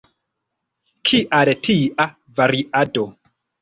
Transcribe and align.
Kial 1.11 1.53
tia 1.69 2.11
variado? 2.43 3.09